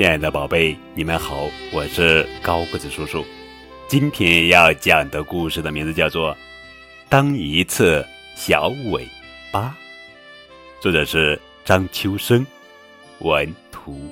[0.00, 3.22] 亲爱的宝贝，你们好，我是高个子叔叔。
[3.86, 6.32] 今天要讲的故事的名字叫做
[7.10, 8.02] 《当一次
[8.34, 9.06] 小尾
[9.52, 9.76] 巴》，
[10.82, 12.46] 作者是张秋生，
[13.18, 14.10] 文图。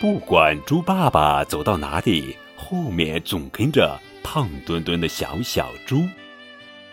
[0.00, 6.06] 不管猪爸爸走到哪里，后面总跟着胖墩墩的小小猪。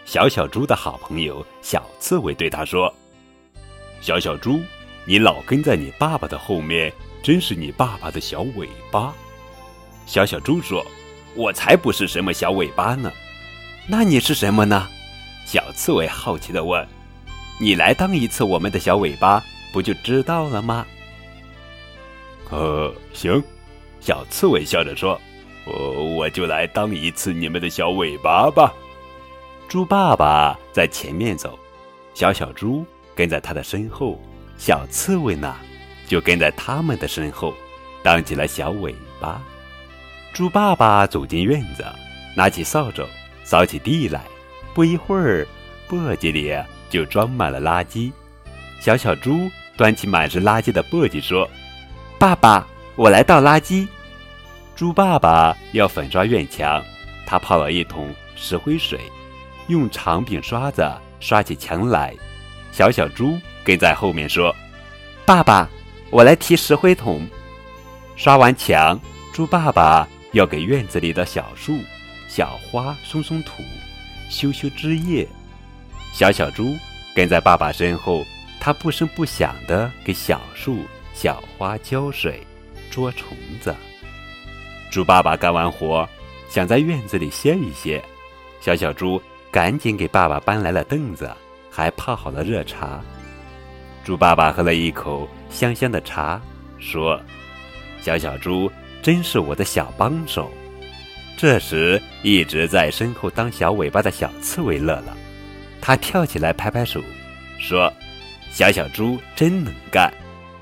[0.04, 2.92] 小小猪的好朋友小刺猬对他说
[4.01, 4.60] ：“小小猪。”
[5.07, 6.91] 你老跟在你爸爸的后面，
[7.21, 9.13] 真是你爸爸的小尾巴。
[10.07, 10.86] 小小猪说
[11.36, 13.11] ：“我才不是什么小尾巴呢，
[13.87, 14.87] 那你是什么呢？”
[15.46, 16.87] 小刺猬好奇地问
[17.61, 20.86] ：“你来当一次我们的小尾巴，不就知道了吗？”
[22.49, 23.43] 呃，行，
[23.99, 25.19] 小刺猬笑着说
[25.65, 28.74] ：“我我就来当一次你们的小尾巴吧。”
[29.69, 31.57] 猪爸爸在前面走，
[32.13, 34.19] 小小猪跟在他的身后。
[34.58, 35.56] 小刺猬呢，
[36.08, 37.53] 就跟在他们的身后，
[38.03, 39.42] 当起了小尾巴。
[40.34, 41.86] 猪爸爸走进院子，
[42.36, 43.06] 拿起扫帚
[43.44, 44.22] 扫起地来。
[44.73, 45.48] 不一会儿，
[45.88, 46.53] 簸箕里
[46.89, 48.11] 就装满了垃圾。
[48.81, 51.50] 小小猪端起满是垃圾的簸箕说
[52.20, 53.88] ：“爸爸，我来倒垃圾。”
[54.76, 56.83] 猪爸爸要粉刷院墙，
[57.26, 59.00] 他泡了一桶石灰水，
[59.67, 60.86] 用长柄刷子
[61.20, 62.14] 刷起墙来。
[62.72, 63.39] 小小猪。
[63.66, 64.55] 跟在后面说
[65.25, 65.67] ：“爸爸，
[66.11, 67.27] 我来提石灰桶。”
[68.16, 68.97] 刷完墙，
[69.33, 71.80] 猪爸爸要给院子里的小树、
[72.30, 73.61] 小花松松土、
[74.30, 75.27] 修修枝叶。
[76.13, 76.77] 小小猪
[77.13, 78.23] 跟在爸爸身后，
[78.59, 82.45] 他不声不响地给小树、小花浇水、
[82.89, 83.75] 捉虫子。
[84.91, 86.08] 猪爸爸干完活，
[86.47, 88.02] 想在院子里歇一歇，
[88.61, 89.21] 小小猪
[89.52, 91.30] 赶紧给爸爸搬来了凳子，
[91.69, 93.02] 还泡好了热茶。
[94.06, 96.39] 猪爸爸喝了一口香香的茶，
[96.78, 97.20] 说
[97.99, 98.71] ：“小小猪
[99.02, 100.48] 真是我的小帮手。”
[101.36, 105.17] 这时，一直在身后当小尾巴的小刺猬乐了，
[105.82, 107.02] 他跳起来拍拍手，
[107.58, 107.92] 说
[108.54, 110.14] ：“小小猪真能干，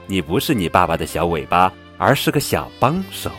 [0.07, 3.29] 你不是你爸爸的小尾巴，而是个小帮手。”